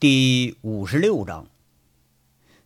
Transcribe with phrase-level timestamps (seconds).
[0.00, 1.46] 第五十六章，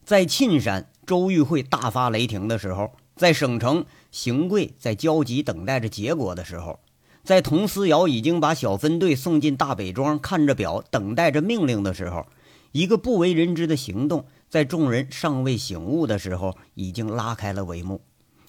[0.05, 6.79] 在沁山，周玉慧大发雷霆的时候，在省城，邢贵在焦急等待着结果的时候，
[7.25, 12.25] 在佟思瑶已经把小分队送进大北庄，看着表等待着命令的时候，
[12.71, 18.01] 一个不为人知的行动，在众人尚未醒悟的时候，已经拉开了帷幕。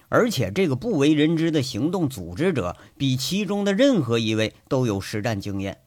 [0.09, 5.79] 而且，这个不为人知的行动组织者，比其中的任何一位都有实战经验。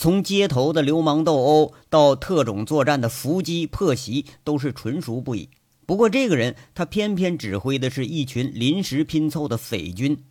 [0.00, 5.48] 从街头的流氓斗殴到特种作战的伏击破袭，都是纯熟不已。
[5.86, 10.22] 不过，这个人他偏偏指挥的是一群临时拼凑的匪军，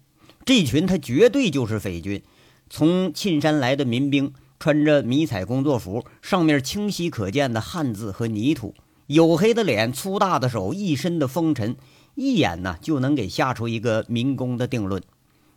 [0.45, 2.23] 这群他绝对就是匪军。
[2.70, 8.73] 从沁山来的民兵，穿着迷彩工作服，上面清晰可见的汉字和泥土，
[9.09, 11.76] 黝黑的脸，粗大的手，一身的风尘，
[12.16, 15.04] 一眼呢就能给吓出一个民工的定论。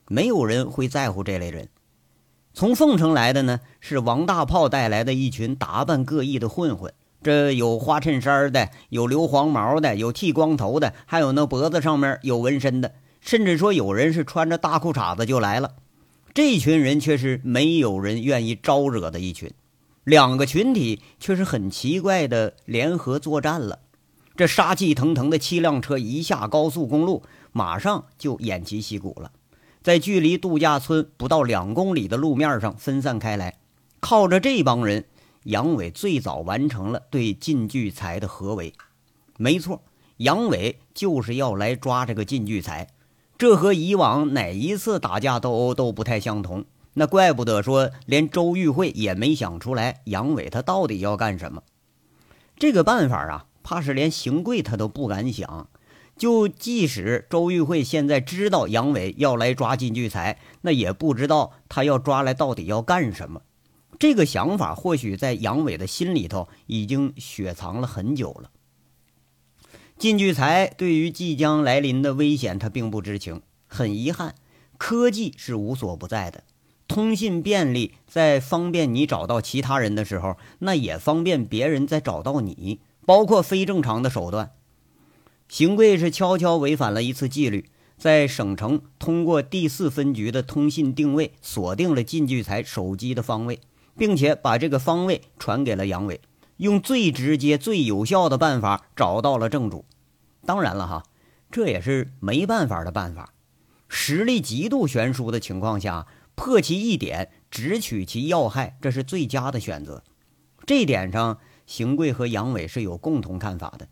[0.09, 1.69] 没有人会在乎这类人。
[2.53, 6.93] 从凤城来的呢，是王大炮带来的一群打扮各异的混混。
[7.23, 15.73] 这有花衬衫的，有留黄毛的，有剃光头的，还有那脖子上面有纹身的，甚至说有人是穿着大裤衩子就来了。
[16.33, 19.53] 这群人却是没有人愿意招惹的一群。
[20.05, 23.81] 两个群体却是很奇怪的联合作战了。
[24.35, 29.31] 这杀气腾腾的七辆车一下高速公路，马上就偃旗息鼓了。
[29.83, 33.57] 在距离度假村不到两公里的路面上分散开来，
[34.01, 35.07] 靠着这帮人，
[35.45, 38.75] 杨伟最早完成了对靳聚财的合围。
[39.39, 39.83] 没错，
[40.19, 42.89] 杨伟就是要来抓这个靳聚财，
[43.39, 46.67] 这和以往哪一次打架斗殴都不太相同。
[46.93, 51.63] 那怪不得说连周玉慧也没想出来杨伟他到底要干什么。
[52.59, 55.69] 这个办法啊，怕是连邢贵他都不敢想。
[56.21, 63.41] 就即使周玉慧现在知道杨伟要来抓金聚财，那也不知道他要抓来到底要干什么。
[63.99, 68.51] 这个想法或许在杨伟的心里头已经雪藏了很久了。
[69.97, 73.41] 金聚财对于即将来临的危险，他并不知情。
[73.67, 74.35] 很遗憾，
[74.77, 76.45] 科技是无所不在的，
[76.87, 84.51] 通信便利，在方便你找到其他人的时候，那也方便别人在找到你，包括非正常的手段。
[85.51, 87.69] 邢贵是悄悄违反了一次纪律，
[87.99, 93.59] 在省城通过第四分局的通信定位锁定了靳聚财手机的方位，
[93.99, 96.21] 并且把这个方位传给了杨伟，
[96.59, 99.85] 用最直接、最有效的办法找到了正主。
[100.47, 101.03] 当然了，哈，
[101.51, 103.35] 这也是没办法的办法。
[103.89, 106.07] 实力极度悬殊的情况下，
[106.37, 110.05] 破其一点，直取其要害，这是最佳的选择。
[110.65, 113.89] 这点上，邢贵和杨伟是有共同看法的。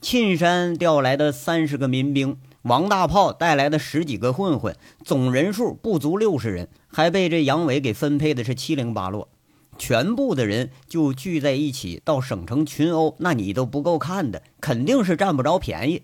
[0.00, 9.28] 沁山调来的三十个民兵，王大炮带来的十几个混混，总人数不足六十人，还被这杨伟给分配的是七零八落。
[9.76, 16.02] 全部的人就聚在一起到省城群殴，那你都不够看的，肯定是占不着便宜。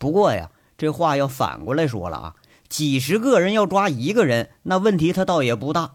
[0.00, 2.34] 不过呀，这话要反过来说了啊，
[2.68, 5.94] 几十个人要抓一个人，那问题他倒也不大。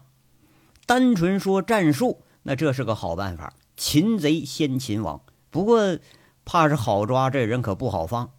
[0.86, 5.20] 单纯说战术，那这是个好办法，擒贼先擒王。
[5.50, 5.98] 不过。
[6.44, 8.30] 怕是好抓，这人可不好放。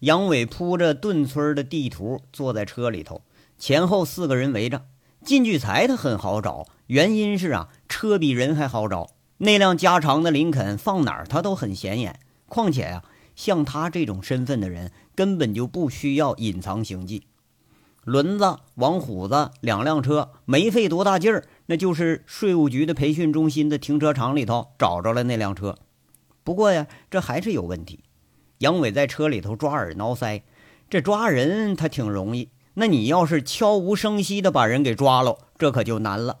[0.00, 3.22] 杨伟铺着顿村的地图，坐在车里头，
[3.58, 4.86] 前后四个人围着。
[5.22, 9.10] 靳聚财他很好找，原因是啊，车比人还好找。
[9.38, 12.18] 那辆加长的林肯放哪儿他都很显眼。
[12.48, 13.04] 况且呀，
[13.36, 17.26] 像他这种身份的人，根本就不需要隐藏行迹。
[18.04, 25.76] 轮子、王虎子两辆车，没费多大劲儿，那就是税务局的培训中心的停车场里头找着了那辆车。
[26.42, 28.00] 不过呀，这还是有问题。
[28.58, 30.42] 杨伟在车里头抓耳挠腮，
[30.88, 36.38] 这抓人他挺容易，那你要是悄无声息的把人给抓了，这可就难了。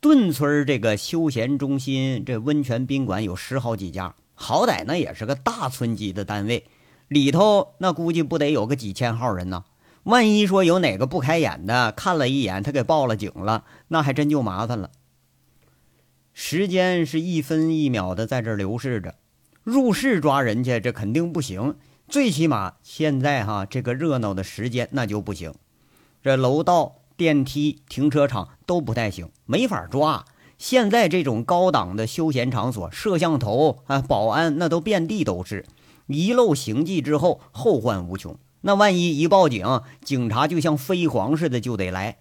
[0.00, 6.64] 顿村这个休闲中心，这温泉宾馆有十好几家，好歹那也是个大村级的单位，
[7.08, 9.64] 里头那估计不得有个几千号人呢。
[10.04, 14.90] 万一说有哪个不开眼的看了一眼，他给报了警了，那还真就麻烦了。
[16.34, 19.14] 时间是一分一秒的在这流逝着，
[19.62, 21.76] 入室抓人去，这肯定不行。
[22.08, 25.54] 最起码现在哈，这个热闹的时间那就不行。
[26.22, 30.24] 这楼道、电梯、停车场都不太行，没法抓。
[30.58, 35.66] 现在这种高档的休闲场所，摄像头啊、保安那都遍地都是，
[36.06, 38.38] 遗漏行迹之后后患无穷。
[38.60, 42.18] 那万一一报警，警察就像飞蝗似的就得来，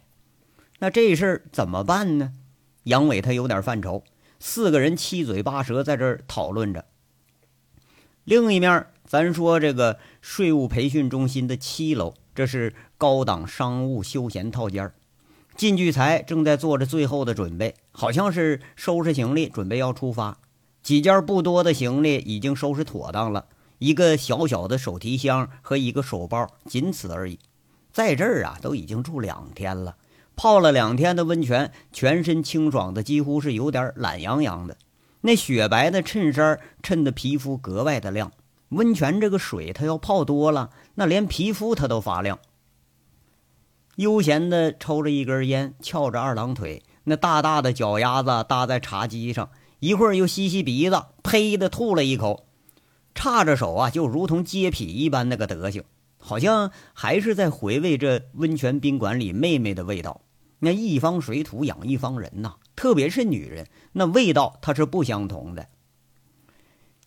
[0.80, 2.34] 那这事儿怎么办呢？
[2.84, 4.04] 杨伟他有点犯愁，
[4.40, 6.86] 四个人七嘴八舌在这儿讨论着。
[8.24, 14.92] 另一面，咱说这个税务培训中心的七楼，这是高档商务休闲套间
[15.58, 20.40] 靳聚财正在做着最后的准备，好像是收拾行李，准备要出发。
[20.82, 23.46] 几件不多的行李已经收拾妥当了，
[23.78, 27.38] 一个小小的手提箱和一个手包，仅此而已。
[27.92, 29.98] 在这儿啊，都已经住两天了，
[30.36, 34.78] 泡了两天的温泉，全身清爽的，几乎是有点懒洋洋的。
[35.22, 38.32] 那雪白的衬衫衬得皮肤格外的亮。
[38.70, 42.40] 温泉这个水，它要泡多了，那连皮肤它都发亮。
[43.98, 49.50] 悠闲的抽着一根烟，翘着二郎腿，那大大的脚丫子搭在茶几上，
[49.80, 52.46] 一会儿又吸吸鼻子，呸的吐了一口，
[53.14, 55.84] 叉着手啊，就如同接痞一般那个德行，
[56.22, 60.22] 好像还是在回味这温泉宾馆里妹妹的味道。
[60.60, 65.68] 那一方水土养一方人呐，特别是女人，那味道它是不相同的。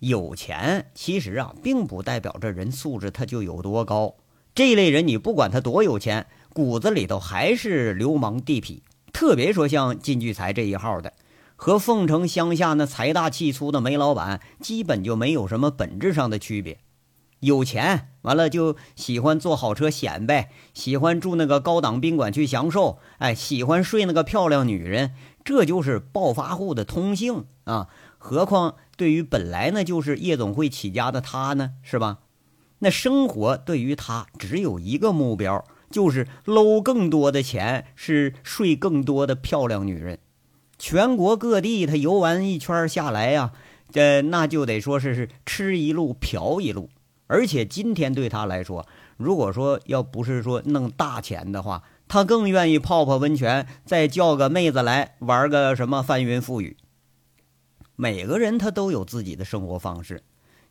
[0.00, 4.16] 有钱其实啊，并不代表这人素质他就有多高。
[4.54, 6.26] 这类人，你不管他多有钱。
[6.52, 8.80] 骨子里头还是流氓地痞，
[9.12, 11.12] 特别说像靳聚财这一号的，
[11.56, 16.78] 和凤城乡下那财大气粗的煤老板基本就没有什么本质上的区别。
[17.44, 25.12] 有钱完了就喜欢坐好车显摆，喜欢住那个高档宾馆去享受，哎，喜欢睡那个漂亮女人，
[25.44, 27.88] 这就是暴发户的通性啊！
[28.18, 32.18] 何况对于本来呢就是夜总会起家的他呢，是吧？
[32.80, 35.64] 那生活对于他只有一个目标。
[35.90, 40.18] 就是搂更多的钱，是睡更多的漂亮女人。
[40.76, 43.52] 全国各地他游玩一圈下来呀，
[43.92, 46.90] 这那就得说是是吃一路嫖一路。
[47.26, 48.86] 而且今天对他来说，
[49.16, 56.76] 如果说要不是说弄大钱的话，他更愿意泡泡温泉，再叫个妹子来玩个什么翻云覆雨。
[57.96, 60.22] 每个人他都有自己的生活方式，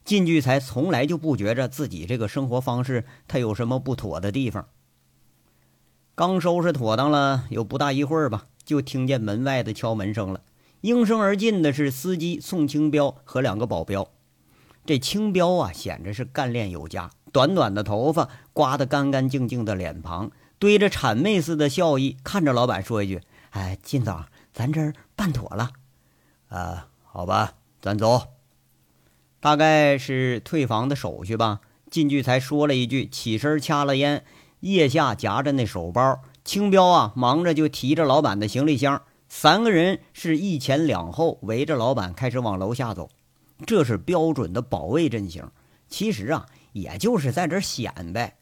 [0.06, 4.68] 靳聚才从来就不觉着自己这个生活方式他有什么不妥的地方。
[6.16, 10.42] 刚收拾妥当了，有不大一会儿吧，就听见门外的敲门声了。
[10.82, 14.10] 应声而进的是司机宋清彪和两个保镖。
[14.86, 23.22] 这青彪啊，显着是干练有加，短短的头发刮得干干净净的脸庞，堆着谄媚似的笑意，看着老板说一句
[23.52, 25.72] ：“哎，靳总，咱这儿办妥了。”
[26.50, 28.24] 啊，好吧，咱走。
[29.40, 31.62] 大概是退房的手续吧。
[31.90, 34.26] 进去才说了一句，起身掐了烟。
[34.62, 39.04] 腋下夹着那手包，青彪啊，忙着就提着老板的行李箱。
[39.30, 43.10] 三个人是一前两后围着老板开始往楼下走，
[43.66, 45.50] 这是标准的保卫阵型。
[45.90, 48.38] 其实啊，也就是在这显摆。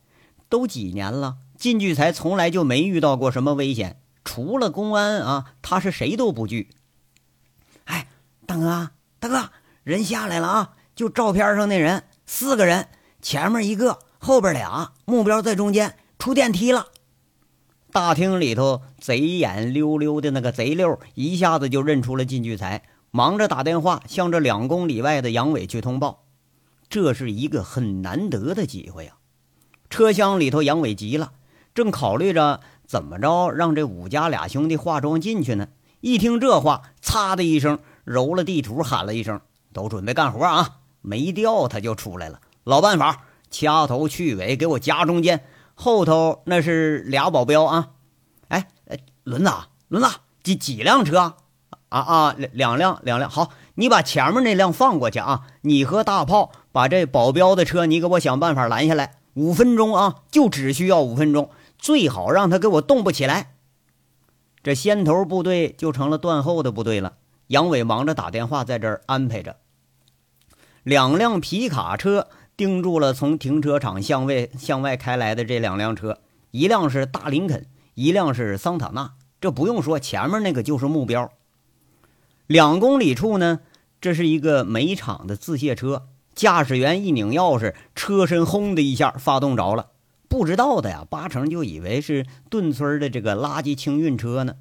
[0.50, 6.70] 都几年了，靳聚才从来就没遇到过什么危险，除了公安啊，他是谁都不惧。
[7.86, 8.08] 哎，
[8.46, 8.90] 大哥，
[9.20, 9.50] 大哥，
[9.84, 10.74] 人下来了啊！
[10.94, 12.90] 就照片上那人，四个人，
[13.22, 15.98] 前面一个，后边俩，目标在中间。
[16.20, 16.88] 出电梯了，
[17.92, 26.24] 大厅里头贼眼溜溜的那个贼溜一下子就认出了靳聚财，忙着打电话向这两公里外的杨伟去通报。
[26.90, 29.14] 这是一个很难得的机会呀！
[29.90, 31.34] 车厢里头，杨伟急了，
[31.74, 35.68] 正考虑着怎么着让这武家俩兄弟化妆进去呢。
[36.00, 39.40] 一听这话，擦的一声揉了地图，喊了一声
[39.72, 42.42] ：“都准备干活啊！”没调他就出来了。
[42.64, 45.44] 老办法，掐头去尾，给我夹中间。
[45.74, 47.90] 后头那是俩保镖啊，
[48.50, 48.68] 哎，
[49.24, 49.52] 轮子，
[49.88, 50.10] 轮子，
[50.44, 51.36] 几几辆车
[51.92, 52.00] 啊？
[52.00, 53.30] 啊，两两辆，两辆。
[53.30, 55.44] 好，你把前面那辆放过去啊。
[55.62, 59.18] 你和大炮把这保镖的车，你给我想办法拦下来。
[59.36, 63.54] 五分钟啊，就只需要五分钟，最好让他给我动不起来。
[64.64, 67.14] 这先头部队就成了断后的部队了。
[67.48, 69.58] 杨伟忙着打电话，在这儿安排着
[70.84, 72.28] 两辆皮卡车。
[72.58, 76.20] 盯住了从停车场向外向外开来的这两辆车，
[76.52, 77.66] 一辆是大林肯，
[77.96, 79.14] 一辆是桑塔纳。
[79.40, 81.32] 这不用说，前面那个就是目标。
[82.52, 83.62] 两公里处呢，
[84.02, 86.10] 这是一个煤厂的自卸车。
[86.36, 89.92] 驾驶员一拧钥匙，车身轰的一下发动着了。
[90.28, 94.56] 不知道的呀，八成就以为是顿村的这个垃圾清运车呢。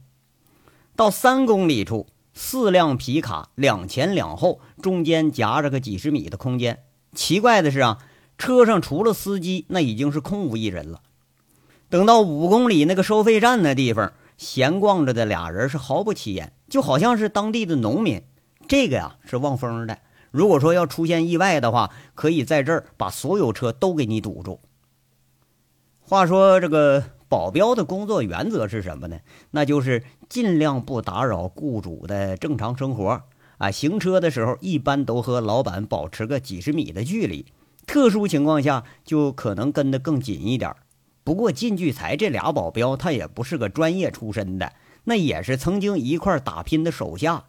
[0.95, 6.85] 到三公里处，四辆皮卡两前两后，中间夹着个几十米的空间。
[7.13, 7.99] 奇怪的是啊，
[8.39, 11.01] 车上除了司机，那已经是空无一人了。
[11.89, 18.23] 等到五公里那个收费站那地方，闲逛着的俩人是毫不起眼，就好像是当地的农民。
[18.67, 19.99] 这个呀是望风的，
[20.31, 24.61] 如果说要出现意外的话，可以在这儿把所有车都给你堵住。
[26.01, 29.19] 话说这个保镖的工作原则是什么呢？
[29.51, 33.23] 那就是尽量不打扰雇主的正常生活。
[33.59, 37.45] 啊，行车的时候一般都和老板保持个几十米的距离，
[37.87, 40.75] 特殊情况下就可能跟得更紧一点。
[41.25, 44.73] 不过靳聚才这俩保镖他也不是个专业出身的，
[45.05, 47.45] 那也是曾经一块打拼的手下。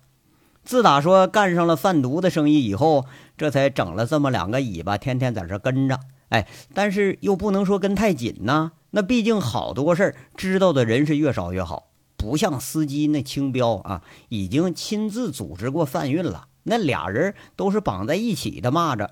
[0.64, 3.06] 自打说干上了贩毒的生意以后，
[3.38, 6.00] 这才整了这么两个尾巴，天天在这跟着。
[6.30, 8.72] 哎，但是又不能说跟太紧呐。
[8.92, 16.48] 那毕竟好多事儿知道的人是越少越好，不像司机那清标啊，已经亲自组织过贩运了。
[16.64, 19.10] 那俩人都是绑在一起的蚂蚱。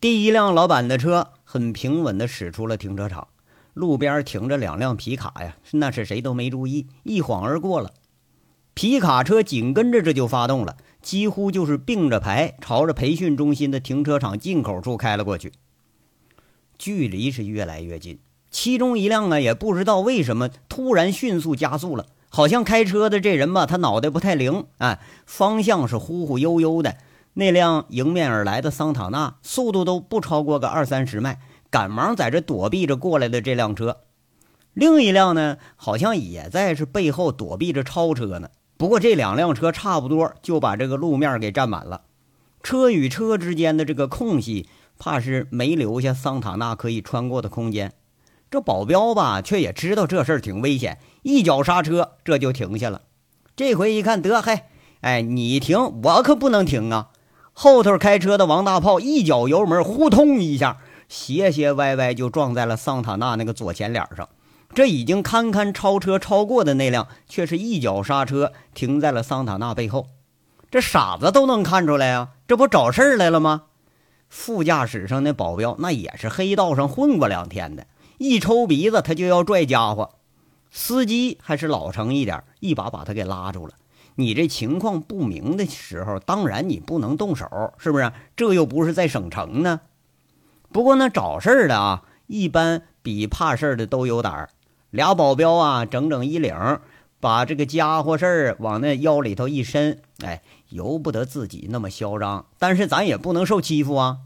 [0.00, 3.28] 第一辆老板的车很平稳地驶出了停车场，
[3.78, 7.92] 路边停着两辆皮卡呀，那是谁都没注意，一晃而过了。
[8.74, 15.52] 皮卡车紧跟着这就发动了，几乎就是并着排朝着培训中心的停车场进口处开了过去。
[16.76, 18.18] 距离是越来越近，
[18.50, 26.96] 其中一辆啊，也不知道为什么突然迅速加速了，好像开车的这人吧，他脑袋不太灵，哎，方向是忽忽悠悠的。
[27.34, 31.38] 那辆迎面而来的桑塔纳速度都不超过个二三十迈，
[31.70, 33.98] 赶忙在这躲避着过来的这辆车。
[34.72, 38.50] 另一辆呢，好像也在是背后躲避着超车呢。
[38.76, 42.02] 不过这两辆车差不多就把这个路面给占满了，
[42.62, 44.68] 车与车之间的这个空隙。
[45.00, 47.92] 怕是没留下桑塔纳可以穿过的空间，
[48.50, 53.02] 这保镖吧，却也知道这事儿挺危险，一脚刹车，这就停下了。
[53.54, 54.62] 这回一看，得嘿，
[55.02, 57.10] 哎，你停，我可不能停啊！
[57.52, 64.28] 后头开车的王大炮一脚油门，呼通一下，斜斜歪歪就撞在了桑塔纳那个左前脸上。
[64.74, 70.08] 这已经堪堪超车超过的那辆，却是一脚刹车，停在了桑塔纳背后。
[70.70, 73.62] 这傻子都能看出来啊，这不找事儿来了吗？
[74.28, 77.86] 副驾驶上那保镖，那也是黑道上混过两天的，
[78.18, 80.10] 一抽鼻子他就要拽家伙。
[80.70, 83.72] 司机还是老成一点，一把把他给拉住了。
[84.16, 88.12] 你这情况不明的时候，当然你不能动手，是不是？
[88.36, 89.80] 这又不是在省城呢。
[90.72, 94.50] 不过那找事儿的啊，一般比怕事儿的都有胆儿。
[94.90, 96.80] 俩保镖啊，整整一领，
[97.20, 100.42] 把这个家伙事儿往那腰里头一伸，哎。
[100.70, 104.18] 由不得自己那么嚣张，但是咱也不能受欺负啊！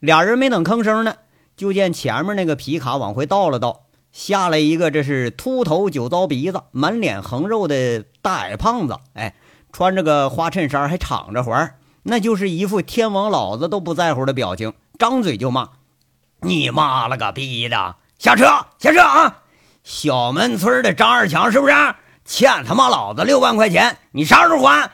[0.00, 1.16] 俩人没等吭声呢，
[1.54, 8.96] 就见前面那个皮卡往回倒了倒，下来一个，这是秃头、酒糟鼻子、满脸横肉的大矮胖子。
[9.12, 9.34] 哎，
[9.70, 15.68] 穿着个花衬衫，还敞着怀，那就是一副天王老子都不在乎的表情，张嘴就骂
[16.44, 17.96] ：“你妈了个逼的！
[18.18, 19.42] 下车，下车啊！
[19.84, 21.74] 小门村的张二强是不是
[22.24, 23.98] 欠他妈老子六万块钱？
[24.10, 24.90] 你啥时候还？”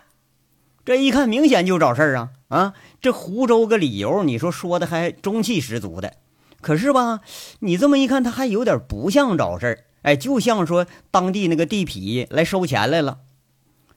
[0.85, 2.29] 这一看，明显就找事儿啊！
[2.49, 6.15] 啊，这胡诌个理由，你说说的还中气十足的。
[6.61, 7.21] 可是吧，
[7.61, 13.19] 你这么一看，他还有点不像找事儿，哎，就像说当地那个地痞来收钱来了。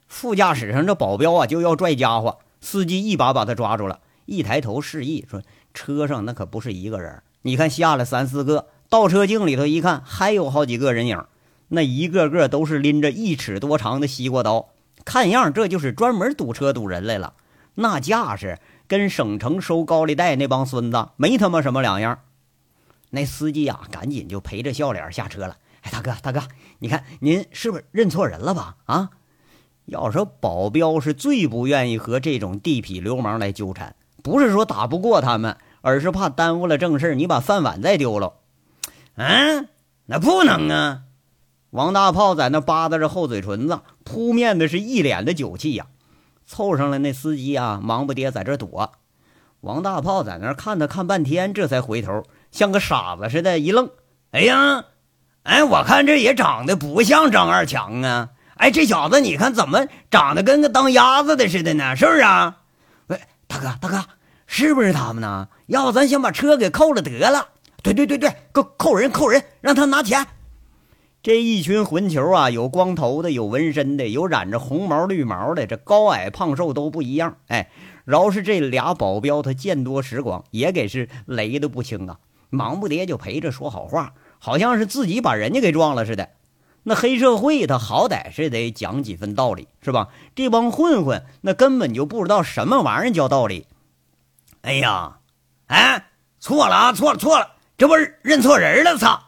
[0.07, 5.41] 副驾驶上这保镖啊，就要拽家伙，司机一把把他抓住了，一抬头示意说
[5.73, 11.23] ：“车上那可不是一个人，你看下了三四个，倒车镜里头一看，还有好几个人影，
[11.69, 14.69] 那一个个都是拎着一尺多长的西瓜刀。”
[15.03, 17.33] 看样，这就是专门堵车堵人来了。
[17.75, 22.19] 那架势跟省城收高利贷那帮孙子没他妈什么两样。
[23.09, 25.57] 那司机啊，赶紧就陪着笑脸下车了。
[25.81, 26.43] 哎，大哥，大哥，
[26.79, 28.75] 你看您是不是认错人了吧？
[28.85, 29.09] 啊，
[29.85, 38.33] 要说保镖是最不愿意和这种地痞流氓来纠缠，不是说打不过他们，而是怕耽误了正事你把饭碗再丢了。
[39.15, 39.67] 嗯，
[40.05, 41.01] 那不能啊。
[41.71, 45.87] 王大炮在那扒拉着厚嘴唇子，扑面的是一脸的酒气呀。
[46.45, 48.91] 凑上来那司机啊，忙不迭在这躲。
[49.61, 53.89] 王大炮在那看他看半天，这才回头，像个傻子似的，一愣
[54.31, 54.83] ：“哎呀，
[55.43, 58.29] 哎，我看这也长得不像张二强啊！
[58.55, 61.95] 哎，这小子你看怎么长得跟个当鸭子的似的呢？
[61.95, 62.57] 是不是啊？
[63.07, 64.03] 喂，大哥，大哥，
[64.53, 65.47] 是不是他们呢？
[65.67, 67.47] 要不咱先把车给扣了得了？
[67.81, 70.27] 对对对对，扣扣人扣人，让他拿钱。”
[71.23, 77.37] 这一群混球啊，有光头的，有纹身的，有染着红毛绿毛的，这高矮胖瘦都不一样。
[77.47, 77.69] 哎，
[78.03, 82.19] 饶是这俩保镖，他见多识广，也给是雷的不轻啊。
[82.49, 86.27] 忙不迭就陪着说好话，好像是自己把人家给撞了似的。
[86.83, 90.09] 那黑社会他好歹是得讲几分道理，是吧？
[90.35, 93.65] 这帮混混那根本就不知道什么玩意儿叫道理。
[94.61, 95.17] 哎呀，
[95.67, 96.05] 哎，
[96.39, 98.97] 错了啊，错了错了，这不是认错人了？
[98.97, 99.23] 操！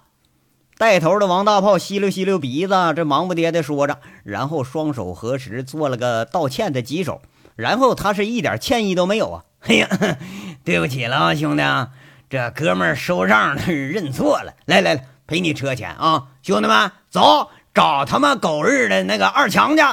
[0.77, 7.21] 带头的王大炮吸溜吸溜鼻子，这忙不迭的说着，然后双手合十做了个道歉的举手，
[7.55, 9.43] 然后他是一点歉意都没有啊！
[9.65, 9.87] 哎呀，
[10.63, 11.63] 对不起了啊，兄弟，
[12.29, 16.27] 这哥们儿收账认错了，来来来，赔你车钱啊！
[16.41, 19.83] 兄弟们，走，找他妈狗日的那个二强去！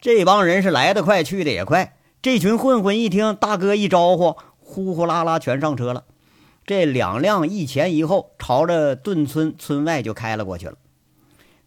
[0.00, 1.96] 这帮人是来得快，去的也快。
[2.22, 6.04] 这群混混一听大哥一招呼，呼呼啦啦全上车了。
[6.64, 10.74] 这两辆一前一后，朝着顿村村外就开了过去了。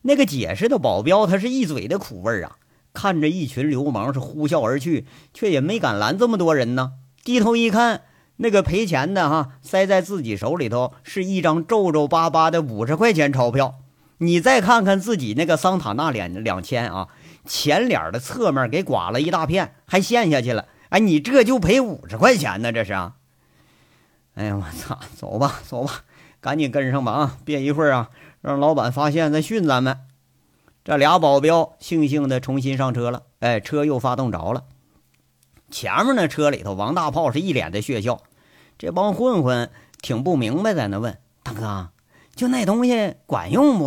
[0.04, 2.56] 那个解释的保镖，他是一嘴的苦味啊！
[2.94, 6.94] 看着一群流氓是呼啸而去，却也没敢拦这么多人呢。
[7.26, 8.04] 低头一看，
[8.38, 13.76] 那个赔钱的哈，塞在自己手里头是一张皱皱巴巴的五十块钱钞票。
[14.20, 17.10] 你再看看自己那个桑塔纳脸两千啊，
[17.46, 20.68] 前脸的侧面给刮了一大片，还陷下去了。
[20.90, 22.72] 哎，你这就赔五十块钱呢？
[22.72, 22.94] 这是！
[24.36, 25.00] 哎呀，我操！
[25.16, 26.02] 走吧，走吧，
[26.42, 27.38] 赶紧跟上吧啊！
[27.46, 28.10] 别一会儿啊，
[28.42, 30.00] 让老板发现再训咱们。
[30.84, 33.24] 这俩保镖悻悻的重新上车了。
[33.40, 34.66] 哎，车又发动着了。
[35.72, 38.22] 前面那车里头，王大炮是一脸的血笑。
[38.78, 39.72] 这帮混混
[40.02, 41.90] 挺不明白，在那问大哥
[42.36, 43.86] ：“就那东西管用不？”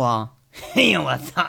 [0.75, 1.45] 哎呀，我操！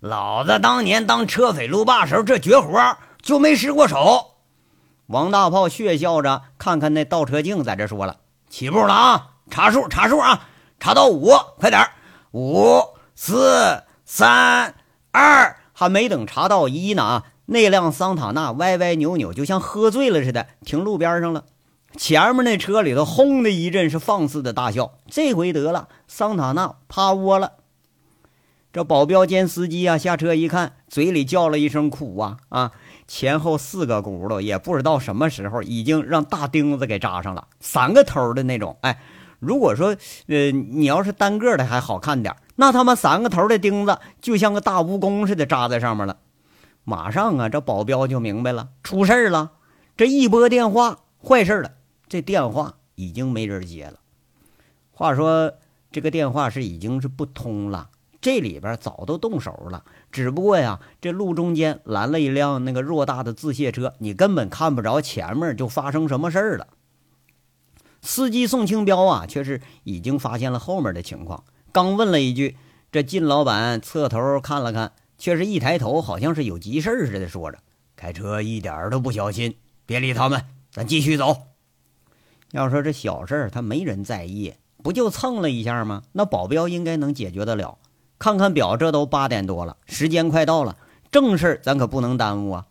[0.00, 4.36] 老子当年当车匪路霸时候，这绝活就没失过手。
[5.06, 9.30] 王大炮血笑着看看那倒车镜，在这说了：“起步了啊！
[9.50, 10.48] 查数，查数啊！
[10.78, 11.82] 查到五，快点
[12.30, 12.80] 五
[13.14, 14.74] 四三
[15.10, 21.44] 二，还没等查到一呢，那辆桑塔纳歪歪扭扭，就像喝醉了似的，停路边上了。
[21.98, 25.00] 前面那车里头轰的一阵是放肆的大笑。
[25.08, 27.54] 这回得了，桑塔纳趴窝了。
[28.72, 32.70] 这保镖兼司机啊，下车一看，嘴里叫了一声苦啊啊！
[33.08, 38.76] 前后四个轱辘，也不知道什么时候已经让大钉子给扎上了，三个头的那种。
[38.82, 39.00] 哎，
[39.40, 39.96] 如果说
[40.28, 46.18] 呃你要是单个的还好看点，那他妈三个头的钉子就像个大蜈蚣似的扎在上面了。
[46.84, 49.52] 马上啊，这保镖就明白了，出事儿了。
[49.96, 51.72] 这一拨电话，坏事了。
[52.08, 54.00] 这电话已经没人接了。
[54.90, 55.54] 话说
[55.92, 57.90] 这个电话是已经是不通了。
[58.20, 66.66] 这里边早都动手了，只不过呀，这路中间拦了一辆那个偌大的自卸车，你根本看不着前面就发生什么事儿了。
[68.02, 72.56] 司机宋清彪啊，却是已经发现了后面的情况，刚问了一句，
[72.90, 77.58] 这靳老板侧头看了看，却是一抬头，好像是有急事似的，说着
[77.94, 81.36] ：“开车一点都不小心，别理他们，咱继续走。”
[82.52, 86.02] 要说这小事儿他没人在意，不就蹭了一下吗？
[86.12, 87.78] 那保镖应该能解决得了。
[88.18, 90.76] 看看表，这都八点多了，时间快到了，
[91.10, 92.66] 正事儿咱可不能耽误啊！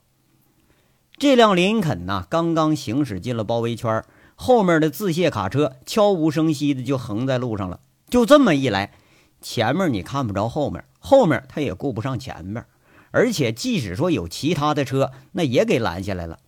[1.18, 4.04] 这辆林肯呐，刚刚行驶进了包围圈，
[4.36, 7.80] 后面的自卸卡车悄无声息的就横在路上了。
[8.10, 8.94] 就这么一来，
[9.42, 12.66] 前面你看不着后面，后面他也顾不上前面，
[13.12, 16.40] 而且即使说有其他的车，那也给拦下来了。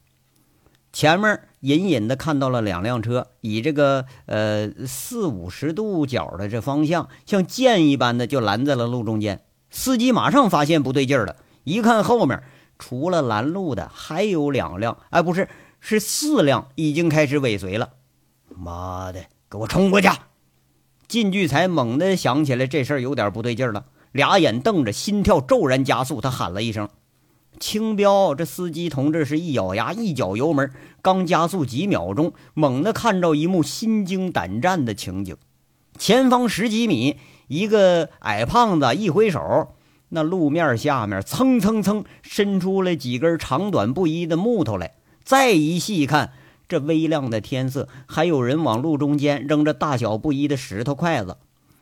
[0.92, 9.42] 前面隐隐的看到了两辆车，以这个呃四五十度角的这方向，像箭一般的就拦在了路中间。
[9.70, 12.42] 司机马上发现不对劲儿了，一看后面，
[12.78, 17.90] 除了拦路的，还有两辆，哎，不是，是四辆，已经开始尾随了。
[18.56, 20.10] 妈的，给我冲过去！
[21.08, 26.90] 靳聚才猛地想起来这事儿有点不对劲儿了，俩眼瞪着，心跳骤然加速，他喊了一声。
[27.58, 35.36] 青标，这司机同志是一咬牙，一脚油门，刚加速几秒钟，猛地看着一幕心惊胆战的情景：
[35.98, 39.70] 前方十几米，一个矮胖子一挥手，
[40.10, 44.94] 那路面下面蹭蹭蹭伸出来几根长短不一的木头来。
[45.24, 46.32] 再一细看，
[46.68, 51.38] 这微亮的天色，还有人往路中间扔着大小不一的石头筷子。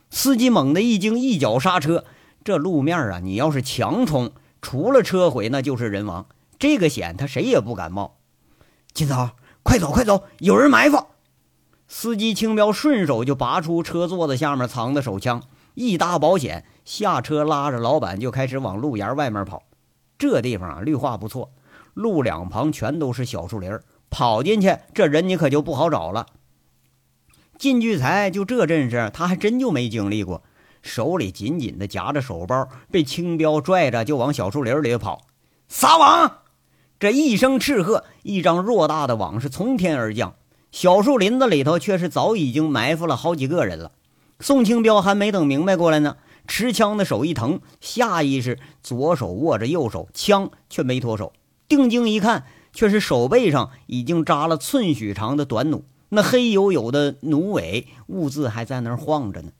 [0.09, 2.03] 司机猛地一惊，一脚刹车。
[2.43, 4.31] 这路面啊，你要是强冲。
[4.61, 6.25] 除了车毁，那就是人亡。
[6.59, 8.17] 这个险他谁也不敢冒。
[8.93, 9.31] 金涛，
[9.63, 11.07] 快走快走，有人埋伏！
[11.87, 15.43] 司机青彪顺手就拔出车座子下面藏的手枪，
[15.75, 19.63] 一搭保险，下车拉着老板就开始往路沿外面跑。
[20.17, 21.51] 这地方啊，绿化不错，
[21.93, 26.25] 路两旁全都是小树林跑进去这人你可就不好找了。
[27.57, 30.43] 靳聚财就这阵势，他还真就没经历过。
[30.81, 35.21] 手里紧紧地夹着手包，被青彪拽着就往小树林里跑。
[35.67, 36.39] 撒网！
[36.99, 40.35] 这一声斥喝，一张偌大的网是从天而降。
[40.71, 43.91] 小树林子里头却是早已经埋伏了好几个人了。
[44.39, 51.33] 宋青彪还没等明白过来呢，持枪的手一疼，下意识左手握着右手，枪却没脱手。
[51.67, 59.51] 定睛一看，却是手背上已经扎了寸许长的短弩，那黑黝黝的弩尾兀自还在那儿晃着呢。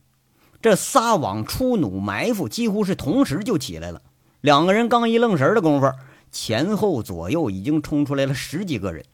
[0.68, 4.02] 这撒网、出弩、埋伏几乎是同时就起来了。
[4.42, 5.90] 两个人刚一愣神的功夫，
[6.30, 9.06] 前后左右已经冲出来了十几个人。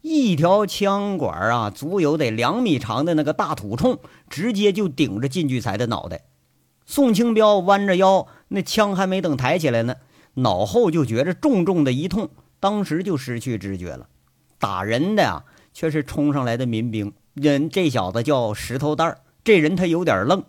[0.00, 3.98] 一条枪管啊，足有得两米长的那个大土铳，
[4.30, 6.22] 直接就顶着靳聚财的脑袋。
[6.86, 9.96] 宋清标弯着腰，那枪还没等抬起来呢，
[10.34, 14.06] 脑后就觉着重重的一痛，当时就失去知觉了。
[14.60, 15.42] 打人的呀，
[15.74, 17.12] 却是冲上来的民兵。
[17.34, 20.44] 人这小子叫石头蛋儿，这人他有点愣。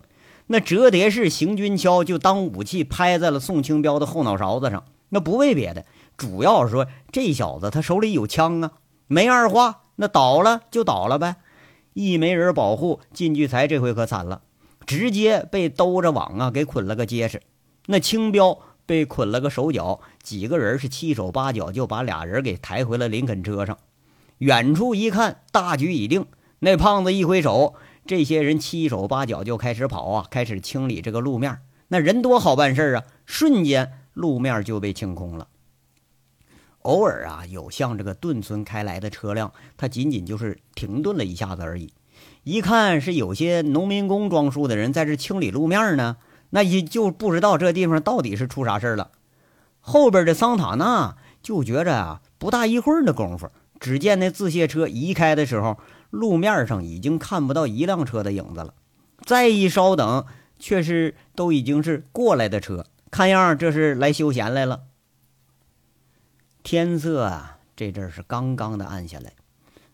[0.46, 4.84] 那折叠式行军锹就当武器拍在了宋清标的后脑勺子上。
[5.08, 5.84] 那不为别的，
[6.16, 8.72] 主要是说这小子他手里有枪啊，
[9.06, 11.36] 没二话，那倒了就倒了呗。
[11.92, 14.42] 一没人保护，靳聚财这回可惨了，
[14.84, 17.40] 直接被兜着网啊给捆了个结实。
[17.86, 23.78] 那清标被捆了个手脚，几个人是七手八脚就把俩人给抬回了林肯车上。
[24.38, 26.26] 远处一看，大局已定。
[26.58, 27.74] 那胖子一挥手，
[28.06, 31.58] 这些人七手八脚就开始跑啊，开始清理这个路面。
[31.88, 35.48] 那人多好办事啊，瞬间路面就被清空了。
[36.80, 41.92] 偶尔啊，有向这个顿村开来的车辆，它仅仅就是停顿了一下子而已。
[42.42, 46.18] 一看是有些农民工装束的人在这清理路面呢，
[46.50, 49.12] 那也就不知道这地方到底是出啥事了。
[49.80, 55.78] 后边的桑塔纳就觉着啊，不大一会儿的功夫，只见那自卸车移开的时候，
[56.14, 58.74] 路面上已经看不到一辆车的影子了。
[59.24, 60.24] 再一稍等，
[60.58, 64.82] 却是都已经是过来的车，看样这是来休闲来了。
[66.62, 69.32] 天色啊，这阵是刚刚的暗下来，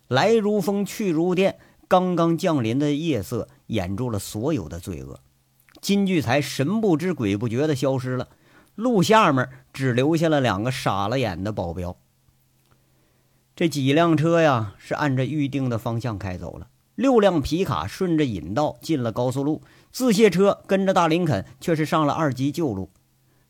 [0.09, 1.59] 来如风，去如电。
[1.89, 5.19] 刚刚降临的夜色掩住了所有的罪恶，
[5.81, 8.29] 金聚财神不知鬼不觉的消失了。
[8.77, 11.97] 路下面只留下了两个傻了眼的保镖。
[13.55, 16.69] 这几辆车呀，是按照预定的方向开走了。
[16.95, 22.91] 六辆皮卡顺着引道进了高速路，自卸车跟着大林肯却是上了二级旧路。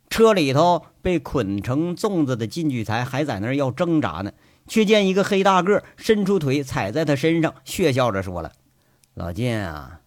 [0.09, 4.33] 车里头被捆成粽子的靳聚财还在那要挣扎呢，
[4.67, 8.53] 却见一个黑大个伸出腿踩在他身上，血笑着说了
[9.15, 10.01] ：“老靳啊，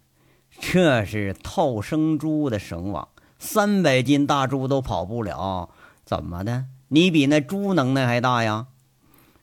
[0.60, 3.08] 这是套生猪的绳网，
[3.40, 5.70] 三百斤大猪都跑不了，
[6.04, 6.66] 怎么的？
[6.90, 8.68] 你比那猪能耐还大呀？”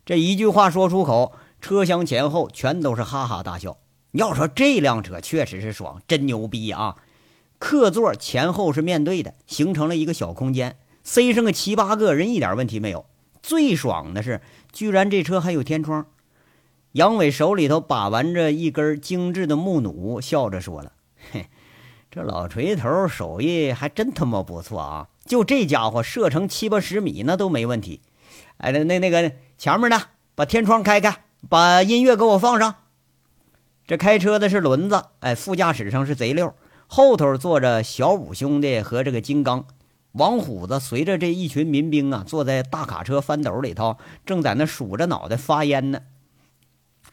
[0.05, 3.79] 这一句话说出口，车厢前后全都是哈哈大笑。
[4.13, 6.97] 要说这辆车确实是爽，真牛逼啊！
[7.59, 13.07] 客座前后是面对的，形成了一个小空间，塞上个七八个人一点问题没有。
[13.43, 14.41] 最爽的是，
[14.73, 16.07] 居然这车还有天窗。
[16.93, 20.93] 杨伟手里头把玩着一根精致的木弩，笑着说了
[21.31, 21.47] ：“嘿，
[22.11, 25.09] 这老锤头手艺还真他妈不错啊！
[25.25, 28.01] 就这家伙射程七八十米那都没问题。
[28.57, 30.01] 哎，那那那个前面的，
[30.35, 32.77] 把天窗开开，把音乐给我放上。
[33.87, 36.55] 这开车的是轮子，哎，副驾驶上是贼溜。”
[36.89, 39.67] 后头坐着小五兄弟和这个金刚，
[40.13, 46.01] 王虎子随着这一群民兵啊，坐在大卡车翻斗里头，正在那数着脑袋发烟呢。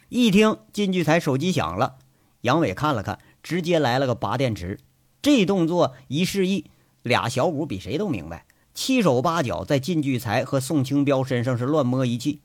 [0.07, 1.95] 一听金聚财手机响了，
[2.43, 4.79] 杨伟看了看，直接来了个拔电池。
[5.21, 6.71] 这动作一示意，
[7.03, 8.45] 俩小五比谁都明白，
[8.78, 12.42] 七手八脚在靳聚财和宋清标身上是乱摸一气，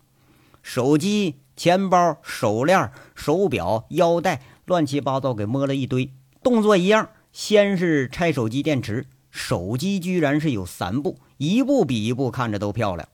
[0.62, 6.10] 手机、钱包、手链、手表、腰带，乱七八糟给摸了一堆，
[6.42, 7.10] 动作一样。
[7.34, 13.06] 先是拆手机电池，手机居然是有三部，一部比一部看着都漂亮。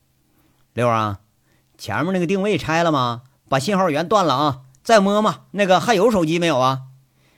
[0.72, 1.18] 六啊，
[1.76, 3.22] 前面那个定位拆了吗？
[3.48, 4.60] 把信号源断了啊！
[4.84, 6.82] 再摸摸那个还有手机没有啊？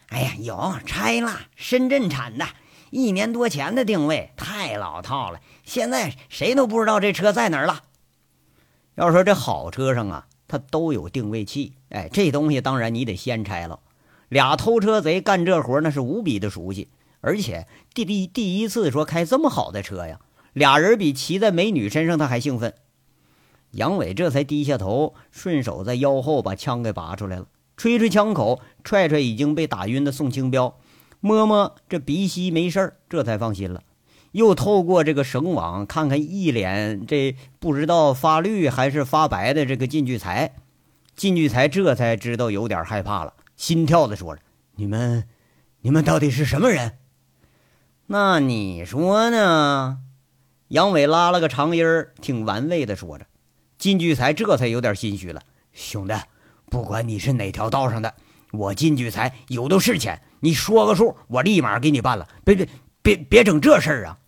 [0.08, 2.46] 哎呀，有拆了，深圳产的，
[2.90, 7.84] 一年多前的定位太老套了，现在谁都不知道这车在哪儿了。
[8.96, 13.80] 要说这好车上啊，它都有定位器，哎，这东西当然你得先拆了。
[14.28, 16.88] 俩偷车贼干这活那是无比的熟悉，
[17.20, 20.20] 而且第第第一次说开这么好的车呀，
[20.52, 22.74] 俩人比骑在美女身上他还兴奋。
[23.72, 27.46] 杨伟这才低下头，顺手在腰后把枪给拔出来了，
[27.76, 30.76] 吹吹枪口，踹踹已经被打晕的宋清标，
[31.20, 33.82] 摸摸这鼻息没事儿，这才放心了。
[34.32, 40.54] 又透过这个绳网看看一脸这不知道发绿还是发白的这个靳聚财，
[41.16, 43.34] 靳聚财这才知道有点害怕了。
[43.56, 44.42] 心跳的说着
[44.76, 45.24] ：“你们，
[45.80, 46.98] 你们到底是什么人？
[48.06, 49.98] 那你说呢？”
[50.68, 53.26] 杨伟拉了个长音儿，挺玩味的说着。
[53.78, 55.42] 靳聚财这才有点心虚了
[55.74, 56.14] ：“兄弟，
[56.66, 58.14] 不管你是哪条道上的，
[58.52, 62.28] 我靳聚财有的是钱，你说个数，我立马给你办了。
[62.44, 62.68] 别别
[63.02, 64.18] 别别整这事儿啊！”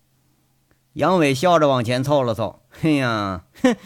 [0.94, 3.76] 杨伟笑着往前凑了凑：“嘿呀，哼，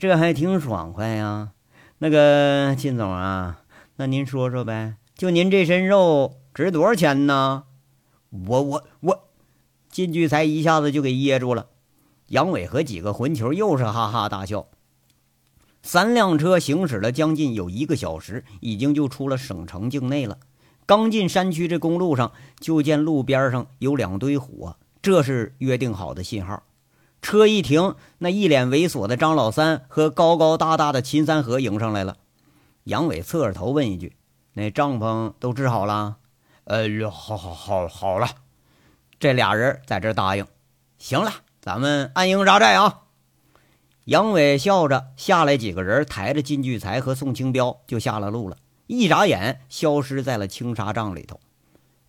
[0.00, 1.50] 这还挺爽快呀。
[1.98, 3.60] 那个金总啊。”
[3.96, 7.62] 那您说说呗，就您这身肉值多少钱呢？
[8.30, 9.28] 我我我，
[9.88, 11.66] 靳聚才一下子就给噎住了。
[12.30, 14.66] 杨伟和几个混球又是哈哈大笑。
[15.84, 20.38] 三辆车行驶了将近有一个小时，已经就出了省城境内了。
[20.86, 26.62] 刚进山区这公路上，就见路边上有两堆火，这是约定好的信号。
[27.20, 32.16] 车一停，那一脸猥琐的张老三和高高大大的秦三河迎上来了。
[32.84, 34.16] 杨伟侧着头问一句
[34.54, 36.16] ：“那帐篷都支好了？
[36.64, 38.26] 呃，好，好，好，好了。
[39.20, 40.46] 这俩人在这答应。
[40.96, 43.02] 行了，咱们安营扎寨啊！
[44.06, 48.56] 杨伟笑着下来，几个人抬着金聚财和宋清标就下了路了。
[48.86, 51.38] 一眨眼，消失在了青纱帐里头。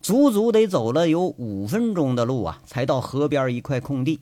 [0.06, 4.20] 足足得走了有五分钟的路啊，才到河边一块空地。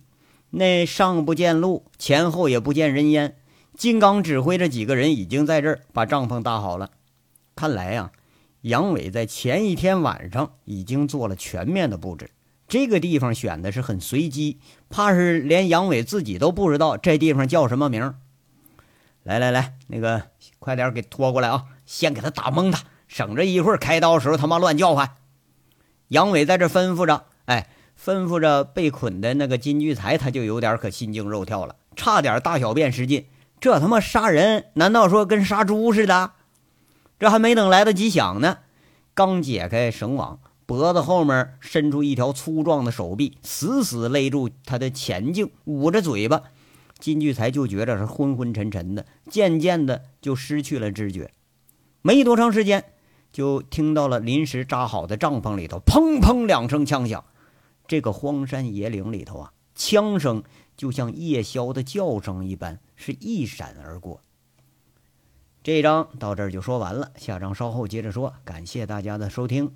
[0.48, 3.36] 那上不见路，前后也不见人烟。
[3.76, 6.88] 金刚指挥着几个人已经在这儿把帐篷搭好了。
[7.54, 8.12] 看来呀，
[8.62, 12.30] 杨伟在前一天晚上已经做了全面的布置。
[12.66, 18.14] 这个地方选的是很随机，怕是连杨伟自己都不知道这地方叫什么名。
[19.22, 20.22] 来来来，那个
[20.58, 21.66] 快点给拖过来啊！
[21.84, 25.10] 先给他打蒙他，省着一会儿开刀时候他妈乱叫唤。
[26.08, 33.26] 杨伟在这吩咐着，哎，吩咐着被捆的那个金聚财，他就有点可心惊肉跳了，差点大小便失禁。
[33.60, 36.32] 这他妈杀人，难道说跟杀猪似的？
[37.18, 38.58] 这还没等来得及想呢，
[39.14, 46.42] 刚解开绳网，脖子后面伸出一条粗壮的手臂，死死勒住他的前颈，捂着嘴巴。
[46.98, 51.30] 金聚财就觉着是昏昏沉沉的，渐渐的就失去了知觉。
[52.02, 52.84] 没多长时间，
[53.34, 57.22] 就听到了临时扎好的帐篷里头砰砰两声枪响。
[57.88, 60.44] 这个荒山野岭里头啊，枪声
[60.76, 62.78] 就像夜宵的叫声一般。
[62.94, 64.20] 是一闪而过。
[65.64, 68.32] 这章到这儿就说完了，下章稍后接着说。
[68.44, 69.74] 感谢大家的收听。